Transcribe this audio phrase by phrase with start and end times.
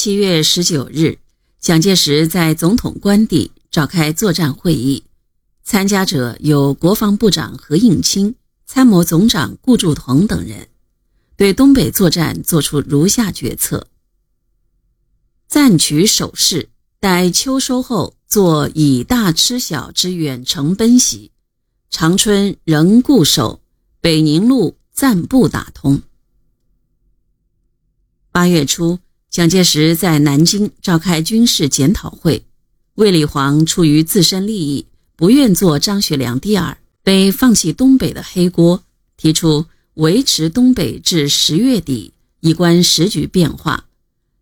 [0.00, 1.18] 七月十九日，
[1.58, 5.02] 蒋介石在总统官邸召开作战会议，
[5.64, 10.68] 参加者有国防部长何应钦、参谋总长顾祝同等人，
[11.36, 13.88] 对东北作战作出如下决策：
[15.48, 16.68] 暂取守势，
[17.00, 21.32] 待秋收后，做以大吃小之远程奔袭，
[21.90, 23.60] 长春仍固守，
[24.00, 26.00] 北宁路暂不打通。
[28.30, 29.00] 八月初，
[29.30, 32.44] 蒋介石在南京召开军事检讨会。
[32.94, 38.82] 卫立煌出于自身利益，不愿做张学良第二，背放弃东北的黑锅，
[39.16, 43.84] 提出维持东北至十月底，以观时局变化。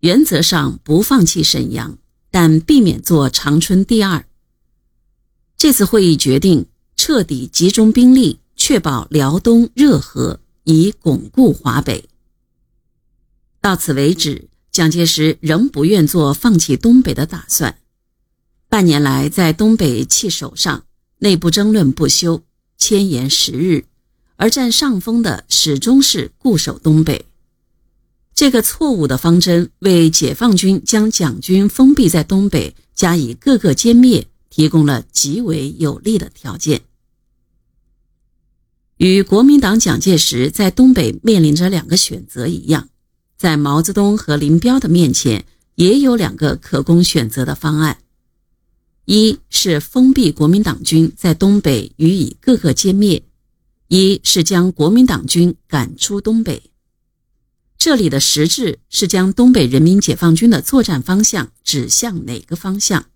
[0.00, 1.96] 原则上不放弃沈阳，
[2.30, 4.26] 但避免做长春第二。
[5.56, 12.08] 这次会议决定彻底集中兵力，确保辽东热河，以巩固华北。
[13.60, 17.78] 到此为止，蒋介石仍不愿做放弃东北的打算。
[18.70, 20.86] 半年来，在东北弃守上，
[21.18, 22.42] 内部争论不休，
[22.78, 23.84] 千言十日，
[24.36, 27.26] 而占上风的始终是固守东北。
[28.34, 36.80] 这个错误的方针，为解放军将蒋军封闭在东北加以各个歼灭提供了极为有利的条件。
[38.96, 42.88] 与国民党蒋介石在东北面临着两个选择一样。
[43.42, 47.98] 在毛泽东和林彪的面前，也有两个可供选择的方案：
[49.04, 53.24] 一是封闭国民党军在东北予以各个歼灭；
[53.88, 56.70] 一是将国民党军赶出东北。
[57.76, 63.06] 这里的实质是将东北人民解放军的作战方向指向哪个方向？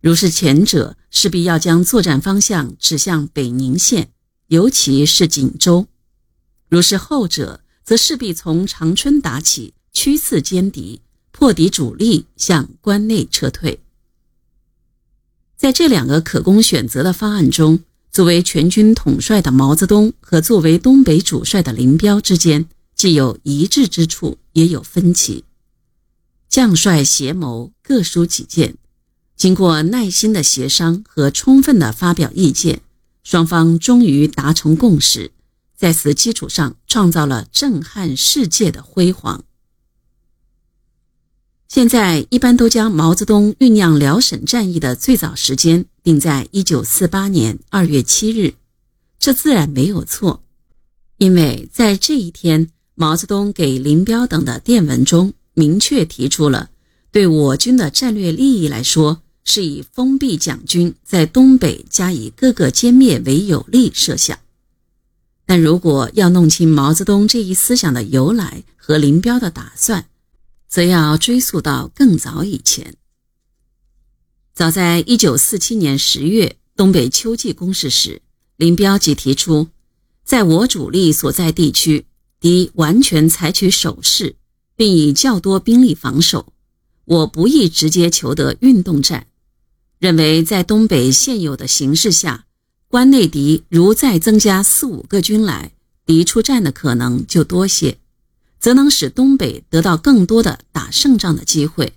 [0.00, 4.10] 如是前者，势必要将作战方向指向北宁县，
[4.46, 5.84] 尤其是锦州；
[6.70, 11.00] 如是后者，则势必从长春打起，驱刺歼敌，
[11.32, 13.80] 破敌主力向关内撤退。
[15.56, 17.80] 在这两个可供选择的方案中，
[18.12, 25.42] 作为全军统帅的毛泽东和作为东北主帅的林彪之间，既有一致之处，也有分歧。
[26.48, 28.76] 将帅协谋，各抒己见。
[29.36, 32.82] 经过耐心的协商和充分的发表意见，
[33.24, 35.32] 双方终于达成共识。
[35.80, 39.44] 在此基础上，创造了震撼世界的辉煌。
[41.68, 48.56] 现在一般都将毛泽东酝酿辽沈战役的最早时间定在一九四八年二月七日，
[49.18, 50.42] 这自然没有错，
[51.16, 56.68] 因为在这一天，毛泽东给林彪等的电文中明确提出了，
[57.10, 64.38] 对我军的战略利益来说，是以封闭蒋军在东北加以各个歼灭为有利设想。
[65.50, 70.06] 但如果要弄清毛泽东这一思想的由来和林彪的打算，
[70.68, 72.94] 则要追溯到更早以前。
[74.54, 78.22] 早在一九四七年十月东北秋季攻势时，
[78.54, 79.66] 林彪即提出，
[80.24, 82.06] 在我主力所在地区，
[82.38, 84.36] 敌完全采取守势，
[84.76, 86.52] 并以较多兵力防守，
[87.04, 89.26] 我不易直接求得运动战。
[89.98, 92.46] 认为在东北现有的形势下。
[92.90, 95.70] 关内敌如再增加四五个军来，
[96.04, 97.98] 敌出战的可能就多些，
[98.58, 101.92] 则能使东北得到更多的打胜仗的机会，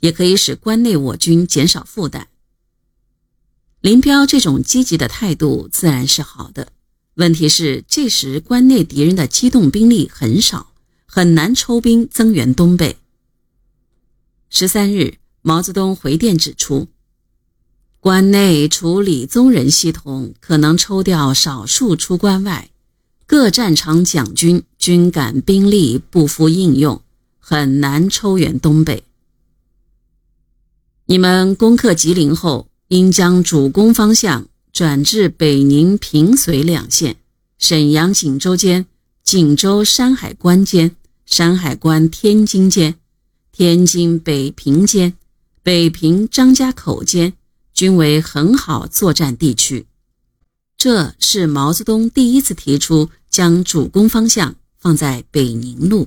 [0.00, 2.28] 也可以使关内我军减少负担。
[3.82, 6.72] 林彪这种积极的态度自然是好的，
[7.16, 10.72] 问题是这时关内敌人的机动兵力很少，
[11.04, 12.96] 很难抽兵增援东北。
[14.48, 16.88] 十三日，毛泽东回电指出。
[18.02, 22.68] 关内除李宗仁系统可能抽调少数出关外，
[23.26, 27.00] 各战场蒋军均感兵力不敷应用，
[27.38, 29.04] 很难抽援东北。
[31.06, 37.14] 你们攻克吉林后，应将主攻方向转至北宁平绥两县、
[37.56, 38.84] 沈阳锦州间、
[39.22, 42.96] 锦州山海关间、山海关天津间、
[43.52, 45.14] 天津北平间、
[45.62, 47.34] 北平张家口间。
[47.82, 49.88] 均为很好作战地区，
[50.76, 56.06] 这是毛泽东第一次提出将主攻方向放在北宁路。